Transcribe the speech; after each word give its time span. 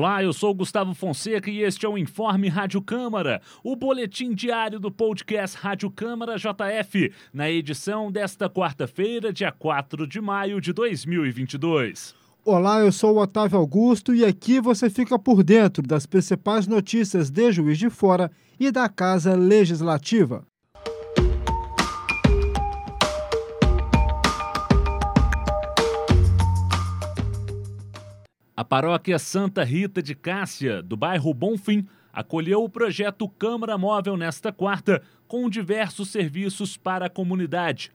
Olá, 0.00 0.22
eu 0.22 0.32
sou 0.32 0.54
Gustavo 0.54 0.94
Fonseca 0.94 1.50
e 1.50 1.60
este 1.60 1.84
é 1.84 1.88
o 1.88 1.98
Informe 1.98 2.48
Rádio 2.48 2.80
Câmara, 2.80 3.42
o 3.64 3.74
boletim 3.74 4.32
diário 4.32 4.78
do 4.78 4.92
podcast 4.92 5.56
Rádio 5.56 5.90
Câmara 5.90 6.36
JF, 6.36 7.12
na 7.34 7.50
edição 7.50 8.08
desta 8.08 8.48
quarta-feira, 8.48 9.32
dia 9.32 9.50
4 9.50 10.06
de 10.06 10.20
maio 10.20 10.60
de 10.60 10.72
2022. 10.72 12.14
Olá, 12.44 12.78
eu 12.78 12.92
sou 12.92 13.16
o 13.16 13.20
Otávio 13.20 13.58
Augusto 13.58 14.14
e 14.14 14.24
aqui 14.24 14.60
você 14.60 14.88
fica 14.88 15.18
por 15.18 15.42
dentro 15.42 15.82
das 15.82 16.06
principais 16.06 16.68
notícias 16.68 17.28
de 17.28 17.50
Juiz 17.50 17.76
de 17.76 17.90
Fora 17.90 18.30
e 18.60 18.70
da 18.70 18.88
Casa 18.88 19.34
Legislativa. 19.34 20.46
A 28.58 28.64
paróquia 28.64 29.20
Santa 29.20 29.62
Rita 29.62 30.02
de 30.02 30.16
Cássia, 30.16 30.82
do 30.82 30.96
bairro 30.96 31.32
Bonfim, 31.32 31.86
acolheu 32.12 32.64
o 32.64 32.68
projeto 32.68 33.28
Câmara 33.28 33.78
Móvel 33.78 34.16
nesta 34.16 34.50
quarta, 34.50 35.00
com 35.28 35.48
diversos 35.48 36.08
serviços 36.08 36.76
para 36.76 37.06
a 37.06 37.08
comunidade. 37.08 37.92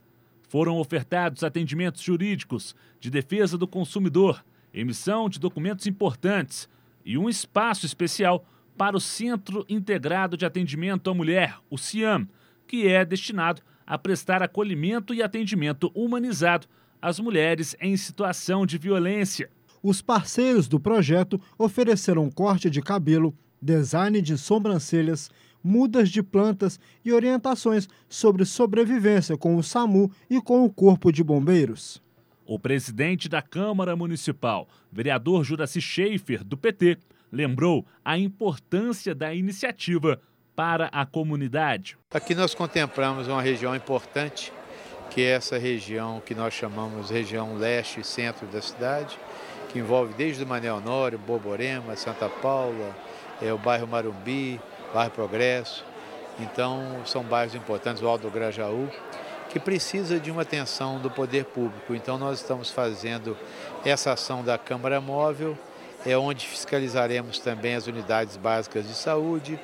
Foram 0.47 0.77
ofertados 0.77 1.43
atendimentos 1.43 2.01
jurídicos, 2.01 2.73
de 2.97 3.11
defesa 3.11 3.57
do 3.57 3.67
consumidor, 3.67 4.41
emissão 4.73 5.27
de 5.27 5.37
documentos 5.37 5.85
importantes 5.85 6.69
e 7.03 7.17
um 7.17 7.27
espaço 7.27 7.85
especial 7.85 8.45
para 8.77 8.95
o 8.95 9.01
Centro 9.01 9.65
Integrado 9.67 10.37
de 10.37 10.45
Atendimento 10.45 11.09
à 11.09 11.13
Mulher, 11.13 11.57
o 11.69 11.77
CIAM, 11.77 12.25
que 12.65 12.87
é 12.87 13.03
destinado 13.03 13.61
a 13.85 13.97
prestar 13.97 14.41
acolhimento 14.41 15.13
e 15.13 15.21
atendimento 15.21 15.91
humanizado 15.93 16.67
às 17.01 17.19
mulheres 17.19 17.75
em 17.81 17.97
situação 17.97 18.65
de 18.65 18.77
violência 18.77 19.49
os 19.83 20.01
parceiros 20.01 20.67
do 20.69 20.79
projeto 20.79 21.39
ofereceram 21.57 22.31
corte 22.31 22.69
de 22.69 22.81
cabelo, 22.81 23.35
design 23.61 24.21
de 24.21 24.37
sobrancelhas, 24.37 25.29
mudas 25.61 26.09
de 26.09 26.23
plantas 26.23 26.79
e 27.03 27.11
orientações 27.11 27.87
sobre 28.07 28.45
sobrevivência 28.45 29.37
com 29.37 29.57
o 29.57 29.63
SAMU 29.63 30.09
e 30.29 30.41
com 30.41 30.63
o 30.63 30.69
Corpo 30.69 31.11
de 31.11 31.23
Bombeiros. 31.23 32.01
O 32.45 32.57
presidente 32.57 33.29
da 33.29 33.41
Câmara 33.41 33.95
Municipal, 33.95 34.67
vereador 34.91 35.43
Juraci 35.43 35.81
Schaefer, 35.81 36.43
do 36.43 36.57
PT, 36.57 36.97
lembrou 37.31 37.85
a 38.03 38.17
importância 38.17 39.15
da 39.15 39.33
iniciativa 39.33 40.19
para 40.55 40.87
a 40.87 41.05
comunidade. 41.05 41.97
Aqui 42.11 42.35
nós 42.35 42.53
contemplamos 42.53 43.27
uma 43.27 43.41
região 43.41 43.75
importante, 43.75 44.53
que 45.09 45.21
é 45.21 45.31
essa 45.31 45.57
região 45.57 46.21
que 46.23 46.35
nós 46.35 46.53
chamamos 46.53 47.09
região 47.09 47.55
leste 47.55 48.01
e 48.01 48.03
centro 48.03 48.45
da 48.47 48.61
cidade, 48.61 49.17
que 49.73 49.79
envolve 49.79 50.13
desde 50.13 50.43
o 50.43 50.47
Manel 50.47 50.75
Honório, 50.75 51.17
Borborema, 51.17 51.95
Santa 51.95 52.29
Paula, 52.29 52.95
é, 53.41 53.51
o 53.51 53.57
bairro 53.57 53.87
Marumbi, 53.87 54.61
bairro 54.93 55.09
Progresso. 55.09 55.83
Então, 56.39 57.01
são 57.07 57.23
bairros 57.23 57.55
importantes, 57.55 58.01
o 58.03 58.07
Alto 58.07 58.29
Grajaú, 58.29 58.87
que 59.49 59.59
precisa 59.59 60.19
de 60.19 60.29
uma 60.29 60.43
atenção 60.43 60.99
do 60.99 61.09
poder 61.09 61.45
público. 61.45 61.95
Então, 61.95 62.19
nós 62.19 62.39
estamos 62.39 62.69
fazendo 62.69 63.35
essa 63.83 64.13
ação 64.13 64.43
da 64.43 64.59
Câmara 64.59 65.01
Móvel, 65.01 65.57
é 66.05 66.15
onde 66.15 66.45
fiscalizaremos 66.45 67.39
também 67.39 67.73
as 67.73 67.87
unidades 67.87 68.37
básicas 68.37 68.87
de 68.87 68.93
saúde, 68.93 69.59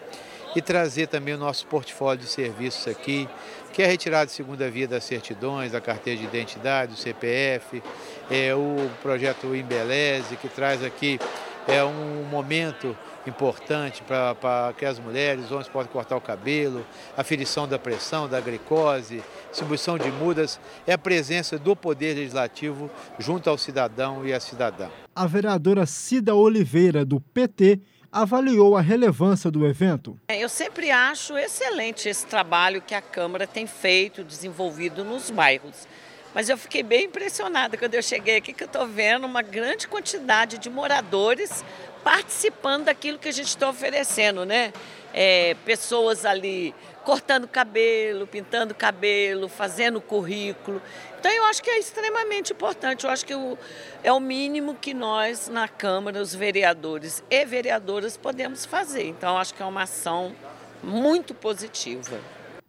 e 0.56 0.62
trazer 0.62 1.08
também 1.08 1.34
o 1.34 1.38
nosso 1.38 1.66
portfólio 1.68 2.22
de 2.22 2.28
serviços 2.28 2.88
aqui, 2.88 3.28
que 3.74 3.82
é 3.82 3.86
retirado 3.86 4.28
de 4.28 4.32
segunda 4.32 4.70
via 4.70 4.88
das 4.88 5.04
certidões, 5.04 5.72
da 5.72 5.82
carteira 5.82 6.20
de 6.20 6.26
identidade, 6.26 6.94
do 6.94 6.98
CPF, 6.98 7.84
é 8.30 8.54
o 8.54 8.90
projeto 9.02 9.56
Embeleze, 9.56 10.36
que 10.38 10.50
traz 10.50 10.84
aqui 10.84 11.20
é 11.68 11.84
um 11.84 12.24
momento 12.24 12.98
importante 13.28 14.02
para 14.04 14.74
que 14.76 14.86
as 14.86 14.98
mulheres, 14.98 15.46
os 15.46 15.52
homens 15.52 15.68
possam 15.68 15.92
cortar 15.92 16.16
o 16.16 16.22
cabelo, 16.22 16.84
aferição 17.16 17.68
da 17.68 17.78
pressão, 17.78 18.28
da 18.28 18.42
glicose, 18.42 19.22
distribuição 19.50 19.98
de 19.98 20.10
mudas, 20.12 20.60
é 20.88 20.94
a 20.94 20.98
presença 20.98 21.60
do 21.60 21.76
Poder 21.76 22.16
Legislativo 22.16 22.90
junto 23.20 23.50
ao 23.50 23.58
cidadão 23.58 24.26
e 24.26 24.34
à 24.34 24.40
cidadã. 24.40 24.90
A 25.16 25.28
vereadora 25.28 25.86
Cida 25.86 26.34
Oliveira, 26.34 27.06
do 27.06 27.20
PT, 27.20 27.80
avaliou 28.12 28.76
a 28.76 28.82
relevância 28.82 29.52
do 29.52 29.66
evento. 29.66 30.20
É, 30.28 30.38
eu 30.38 30.50
sempre 30.50 30.92
acho 30.92 31.38
excelente 31.38 32.10
esse 32.10 32.26
trabalho 32.26 32.82
que 32.82 32.96
a 32.96 33.02
Câmara 33.02 33.46
tem 33.46 33.68
feito, 33.68 34.24
desenvolvido 34.24 35.04
nos 35.04 35.30
bairros. 35.30 35.88
Mas 36.34 36.50
eu 36.50 36.58
fiquei 36.58 36.84
bem 36.84 37.06
impressionada 37.06 37.78
quando 37.78 37.96
eu 37.96 38.04
cheguei 38.04 38.38
aqui, 38.38 38.54
que 38.54 38.64
eu 38.64 38.68
estou 38.68 38.88
vendo 38.88 39.26
uma 39.26 39.42
grande 39.42 39.88
quantidade 39.88 40.58
de 40.58 40.70
moradores 40.70 41.64
participando 42.04 42.86
daquilo 42.86 43.18
que 43.18 43.28
a 43.28 43.32
gente 43.32 43.48
está 43.48 43.70
oferecendo, 43.70 44.46
né? 44.46 44.72
É, 45.14 45.56
pessoas 45.66 46.26
ali 46.26 46.74
cortando 47.04 47.48
cabelo, 47.48 48.28
pintando 48.28 48.76
cabelo, 48.76 49.48
fazendo 49.48 50.00
currículo. 50.00 50.82
Então 51.20 51.32
eu 51.32 51.46
acho 51.46 51.62
que 51.64 51.70
é 51.70 51.80
extremamente 51.80 52.54
importante. 52.54 53.06
Eu 53.06 53.10
acho 53.10 53.26
que 53.26 53.34
o, 53.34 53.58
é 54.04 54.14
o 54.14 54.20
mínimo 54.20 54.76
que 54.76 54.94
nós 54.94 55.50
na 55.50 55.68
Câmara, 55.68 56.22
os 56.22 56.36
vereadores 56.36 57.24
e 57.30 57.46
vereadoras, 57.46 58.16
podemos 58.16 58.66
fazer. 58.66 59.08
Então 59.08 59.38
acho 59.38 59.54
que 59.54 59.64
é 59.64 59.66
uma 59.66 59.84
ação 59.84 60.36
muito 60.84 61.34
positiva. 61.34 62.20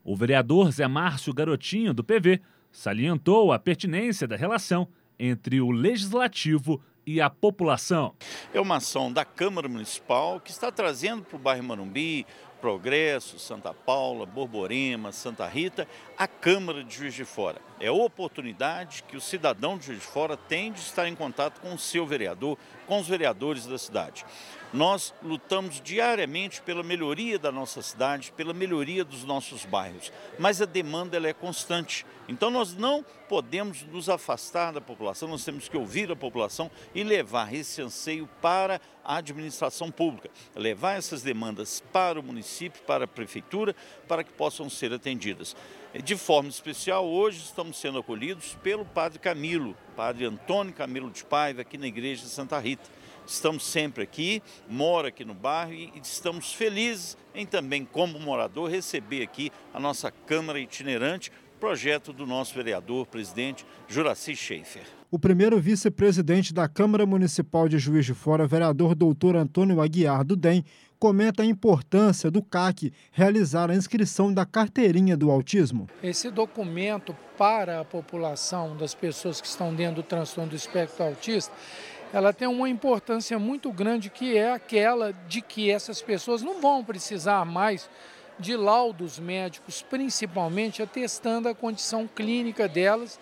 O 0.02 0.16
vereador 0.16 0.72
Zé 0.72 0.88
Márcio 0.88 1.34
Garotinho, 1.34 1.92
do 1.92 2.02
PV, 2.02 2.40
salientou 2.72 3.52
a 3.52 3.58
pertinência 3.58 4.26
da 4.26 4.36
relação 4.36 4.88
entre 5.18 5.60
o 5.60 5.70
legislativo 5.70 6.80
e 7.06 7.20
a 7.20 7.30
população. 7.30 8.14
É 8.52 8.60
uma 8.60 8.76
ação 8.76 9.12
da 9.12 9.24
Câmara 9.24 9.68
Municipal 9.68 10.40
que 10.40 10.50
está 10.50 10.70
trazendo 10.70 11.22
para 11.22 11.36
o 11.36 11.38
bairro 11.38 11.64
Marumbi, 11.64 12.26
Progresso, 12.60 13.38
Santa 13.38 13.72
Paula, 13.72 14.26
Borborema, 14.26 15.12
Santa 15.12 15.46
Rita, 15.46 15.88
a 16.16 16.28
Câmara 16.28 16.84
de 16.84 16.94
Juiz 16.94 17.14
de 17.14 17.24
Fora. 17.24 17.60
É 17.80 17.88
a 17.88 17.92
oportunidade 17.92 19.02
que 19.08 19.16
o 19.16 19.20
cidadão 19.20 19.78
de 19.78 19.86
Juiz 19.86 20.00
de 20.00 20.06
Fora 20.06 20.36
tem 20.36 20.70
de 20.70 20.80
estar 20.80 21.08
em 21.08 21.16
contato 21.16 21.60
com 21.60 21.74
o 21.74 21.78
seu 21.78 22.06
vereador, 22.06 22.58
com 22.86 23.00
os 23.00 23.08
vereadores 23.08 23.66
da 23.66 23.78
cidade. 23.78 24.24
Nós 24.72 25.12
lutamos 25.20 25.80
diariamente 25.80 26.62
pela 26.62 26.84
melhoria 26.84 27.38
da 27.38 27.50
nossa 27.50 27.82
cidade, 27.82 28.32
pela 28.36 28.54
melhoria 28.54 29.04
dos 29.04 29.24
nossos 29.24 29.64
bairros, 29.64 30.12
mas 30.38 30.62
a 30.62 30.64
demanda 30.64 31.16
ela 31.16 31.26
é 31.26 31.32
constante. 31.32 32.06
Então 32.28 32.50
nós 32.50 32.76
não 32.76 33.04
podemos 33.28 33.82
nos 33.82 34.08
afastar 34.08 34.72
da 34.72 34.80
população, 34.80 35.28
nós 35.28 35.44
temos 35.44 35.68
que 35.68 35.76
ouvir 35.76 36.12
a 36.12 36.16
população 36.16 36.70
e 36.94 37.02
levar 37.02 37.52
esse 37.52 37.82
anseio 37.82 38.28
para 38.40 38.80
a 39.04 39.16
administração 39.16 39.90
pública, 39.90 40.30
levar 40.54 40.96
essas 40.96 41.22
demandas 41.22 41.82
para 41.92 42.20
o 42.20 42.22
município, 42.22 42.80
para 42.82 43.04
a 43.04 43.08
prefeitura, 43.08 43.74
para 44.06 44.22
que 44.22 44.32
possam 44.32 44.70
ser 44.70 44.92
atendidas. 44.92 45.56
De 46.04 46.16
forma 46.16 46.48
especial, 46.48 47.04
hoje 47.08 47.40
estamos 47.40 47.80
sendo 47.80 47.98
acolhidos 47.98 48.56
pelo 48.62 48.84
Padre 48.84 49.18
Camilo, 49.18 49.76
Padre 49.96 50.26
Antônio 50.26 50.72
Camilo 50.72 51.10
de 51.10 51.24
Paiva, 51.24 51.62
aqui 51.62 51.76
na 51.76 51.88
Igreja 51.88 52.22
de 52.22 52.28
Santa 52.28 52.56
Rita 52.60 52.88
estamos 53.26 53.64
sempre 53.64 54.02
aqui, 54.02 54.42
mora 54.68 55.08
aqui 55.08 55.24
no 55.24 55.34
bairro 55.34 55.72
e 55.72 55.92
estamos 56.02 56.52
felizes 56.52 57.16
em 57.34 57.46
também, 57.46 57.84
como 57.84 58.18
morador, 58.18 58.70
receber 58.70 59.22
aqui 59.22 59.50
a 59.72 59.80
nossa 59.80 60.10
Câmara 60.10 60.58
itinerante, 60.58 61.30
projeto 61.58 62.12
do 62.12 62.26
nosso 62.26 62.54
vereador, 62.54 63.06
presidente 63.06 63.66
Juraci 63.86 64.34
Schaefer. 64.34 64.82
O 65.10 65.18
primeiro 65.18 65.60
vice-presidente 65.60 66.54
da 66.54 66.68
Câmara 66.68 67.04
Municipal 67.04 67.68
de 67.68 67.78
Juiz 67.78 68.06
de 68.06 68.14
Fora, 68.14 68.46
vereador 68.46 68.94
doutor 68.94 69.36
Antônio 69.36 69.80
Aguiar 69.80 70.24
do 70.24 70.36
DEM, 70.36 70.64
comenta 71.00 71.42
a 71.42 71.46
importância 71.46 72.30
do 72.30 72.42
CAC 72.42 72.92
realizar 73.10 73.70
a 73.70 73.74
inscrição 73.74 74.32
da 74.32 74.44
carteirinha 74.44 75.16
do 75.16 75.30
autismo. 75.30 75.88
Esse 76.02 76.30
documento 76.30 77.16
para 77.38 77.80
a 77.80 77.84
população 77.84 78.76
das 78.76 78.94
pessoas 78.94 79.40
que 79.40 79.46
estão 79.46 79.74
dentro 79.74 79.96
do 79.96 80.02
transtorno 80.02 80.50
do 80.50 80.56
espectro 80.56 81.02
autista 81.02 81.52
ela 82.12 82.32
tem 82.32 82.48
uma 82.48 82.68
importância 82.68 83.38
muito 83.38 83.70
grande 83.72 84.10
que 84.10 84.36
é 84.36 84.52
aquela 84.52 85.12
de 85.28 85.40
que 85.40 85.70
essas 85.70 86.02
pessoas 86.02 86.42
não 86.42 86.60
vão 86.60 86.84
precisar 86.84 87.44
mais 87.44 87.88
de 88.38 88.56
laudos 88.56 89.18
médicos, 89.18 89.82
principalmente 89.82 90.82
atestando 90.82 91.48
a 91.48 91.54
condição 91.54 92.08
clínica 92.08 92.66
delas 92.66 93.20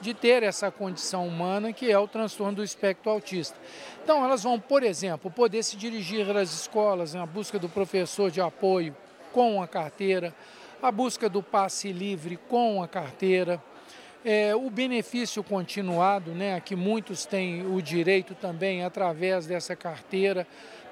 de 0.00 0.14
ter 0.14 0.42
essa 0.42 0.70
condição 0.70 1.26
humana 1.26 1.72
que 1.72 1.90
é 1.90 1.98
o 1.98 2.06
transtorno 2.06 2.56
do 2.56 2.64
espectro 2.64 3.10
autista. 3.10 3.56
Então 4.04 4.24
elas 4.24 4.44
vão, 4.44 4.60
por 4.60 4.82
exemplo, 4.82 5.30
poder 5.30 5.62
se 5.64 5.76
dirigir 5.76 6.28
às 6.36 6.52
escolas 6.52 7.14
na 7.14 7.26
busca 7.26 7.58
do 7.58 7.68
professor 7.68 8.30
de 8.30 8.40
apoio 8.40 8.94
com 9.32 9.60
a 9.60 9.66
carteira, 9.66 10.32
a 10.80 10.92
busca 10.92 11.28
do 11.28 11.42
passe 11.42 11.90
livre 11.90 12.38
com 12.48 12.80
a 12.82 12.86
carteira, 12.86 13.60
é, 14.24 14.54
o 14.54 14.68
benefício 14.70 15.42
continuado, 15.42 16.32
né, 16.32 16.60
que 16.60 16.74
muitos 16.74 17.24
têm 17.24 17.66
o 17.66 17.80
direito 17.80 18.34
também 18.34 18.84
através 18.84 19.46
dessa 19.46 19.76
carteira, 19.76 20.46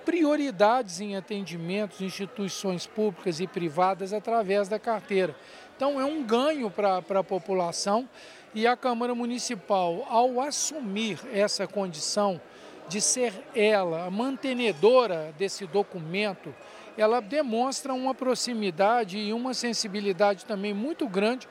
prioridades 0.05 1.01
em 1.01 1.17
atendimentos, 1.17 2.01
instituições 2.01 2.87
públicas 2.87 3.41
e 3.41 3.47
privadas 3.47 4.13
através 4.13 4.69
da 4.69 4.79
carteira. 4.79 5.35
Então 5.77 6.01
é 6.01 6.05
um 6.05 6.23
ganho 6.23 6.71
para 6.71 6.99
a 6.99 7.25
população 7.25 8.09
e 8.55 8.67
a 8.67 8.77
Câmara 8.77 9.15
Municipal, 9.15 10.07
ao 10.09 10.41
assumir 10.41 11.19
essa 11.33 11.67
condição 11.67 12.41
de 12.89 13.01
ser 13.01 13.33
ela 13.55 14.07
a 14.07 14.11
mantenedora 14.11 15.35
desse 15.37 15.67
documento, 15.67 16.55
ela 16.97 17.21
demonstra 17.21 17.93
uma 17.93 18.15
proximidade 18.15 19.19
e 19.19 19.33
uma 19.33 19.53
sensibilidade 19.53 20.47
também 20.47 20.73
muito 20.73 21.07
grande 21.07 21.47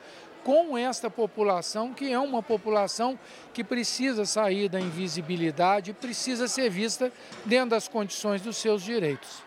com 0.46 0.78
esta 0.78 1.10
população, 1.10 1.92
que 1.92 2.12
é 2.12 2.20
uma 2.20 2.40
população 2.40 3.18
que 3.52 3.64
precisa 3.64 4.24
sair 4.24 4.68
da 4.68 4.80
invisibilidade, 4.80 5.92
precisa 5.92 6.46
ser 6.46 6.70
vista 6.70 7.12
dentro 7.44 7.70
das 7.70 7.88
condições 7.88 8.40
dos 8.42 8.56
seus 8.56 8.80
direitos. 8.80 9.42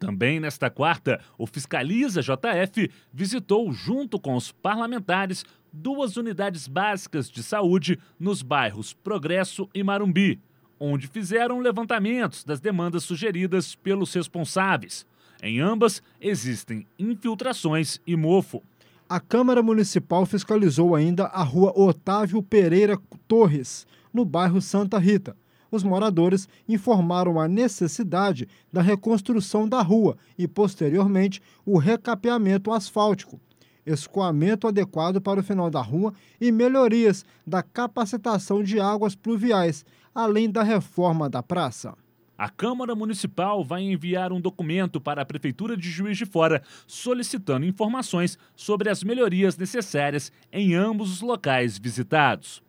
Também 0.00 0.40
nesta 0.40 0.68
quarta, 0.68 1.20
o 1.38 1.46
Fiscaliza 1.46 2.20
JF 2.20 2.90
visitou, 3.12 3.72
junto 3.72 4.18
com 4.18 4.34
os 4.34 4.50
parlamentares, 4.50 5.44
duas 5.72 6.16
unidades 6.16 6.66
básicas 6.66 7.30
de 7.30 7.44
saúde 7.44 7.96
nos 8.18 8.42
bairros 8.42 8.92
Progresso 8.92 9.70
e 9.72 9.84
Marumbi, 9.84 10.40
onde 10.80 11.06
fizeram 11.06 11.60
levantamentos 11.60 12.42
das 12.42 12.58
demandas 12.58 13.04
sugeridas 13.04 13.76
pelos 13.76 14.12
responsáveis. 14.12 15.06
Em 15.42 15.60
ambas, 15.60 16.02
existem 16.20 16.86
infiltrações 16.98 18.00
e 18.06 18.16
mofo. 18.16 18.62
A 19.08 19.18
Câmara 19.18 19.62
Municipal 19.62 20.24
fiscalizou 20.24 20.94
ainda 20.94 21.24
a 21.26 21.42
rua 21.42 21.72
Otávio 21.76 22.42
Pereira 22.42 22.98
Torres, 23.26 23.86
no 24.14 24.24
bairro 24.24 24.60
Santa 24.60 24.98
Rita 24.98 25.36
os 25.72 25.82
moradores 25.82 26.46
informaram 26.68 27.40
a 27.40 27.48
necessidade 27.48 28.46
da 28.70 28.82
reconstrução 28.82 29.66
da 29.66 29.80
rua 29.80 30.18
e, 30.36 30.46
posteriormente, 30.46 31.40
o 31.64 31.78
recapeamento 31.78 32.70
asfáltico, 32.70 33.40
escoamento 33.84 34.68
adequado 34.68 35.18
para 35.20 35.40
o 35.40 35.42
final 35.42 35.70
da 35.70 35.80
rua 35.80 36.12
e 36.38 36.52
melhorias 36.52 37.24
da 37.46 37.62
capacitação 37.62 38.62
de 38.62 38.78
águas 38.78 39.14
pluviais, 39.16 39.84
além 40.14 40.50
da 40.50 40.62
reforma 40.62 41.28
da 41.28 41.42
praça. 41.42 41.94
A 42.42 42.48
Câmara 42.48 42.92
Municipal 42.96 43.62
vai 43.62 43.82
enviar 43.82 44.32
um 44.32 44.40
documento 44.40 45.00
para 45.00 45.22
a 45.22 45.24
Prefeitura 45.24 45.76
de 45.76 45.88
Juiz 45.88 46.18
de 46.18 46.26
Fora 46.26 46.60
solicitando 46.88 47.64
informações 47.64 48.36
sobre 48.56 48.90
as 48.90 49.04
melhorias 49.04 49.56
necessárias 49.56 50.32
em 50.52 50.74
ambos 50.74 51.12
os 51.12 51.20
locais 51.20 51.78
visitados. 51.78 52.60